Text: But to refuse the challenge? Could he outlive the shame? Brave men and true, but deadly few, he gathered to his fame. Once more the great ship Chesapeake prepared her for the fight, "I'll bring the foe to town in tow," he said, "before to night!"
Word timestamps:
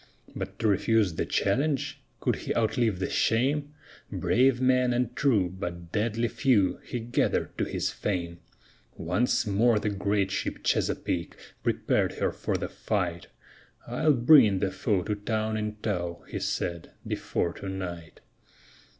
But 0.35 0.57
to 0.57 0.67
refuse 0.67 1.13
the 1.13 1.27
challenge? 1.27 2.01
Could 2.21 2.37
he 2.37 2.55
outlive 2.55 2.97
the 2.97 3.07
shame? 3.07 3.75
Brave 4.11 4.59
men 4.59 4.93
and 4.93 5.15
true, 5.15 5.47
but 5.51 5.91
deadly 5.91 6.27
few, 6.27 6.77
he 6.83 6.99
gathered 6.99 7.55
to 7.59 7.65
his 7.65 7.91
fame. 7.91 8.39
Once 8.97 9.45
more 9.45 9.77
the 9.77 9.91
great 9.91 10.31
ship 10.31 10.63
Chesapeake 10.63 11.35
prepared 11.61 12.13
her 12.13 12.31
for 12.31 12.57
the 12.57 12.67
fight, 12.67 13.27
"I'll 13.85 14.13
bring 14.13 14.57
the 14.57 14.71
foe 14.71 15.03
to 15.03 15.13
town 15.13 15.55
in 15.55 15.75
tow," 15.83 16.25
he 16.27 16.39
said, 16.39 16.93
"before 17.05 17.53
to 17.53 17.69
night!" 17.69 18.21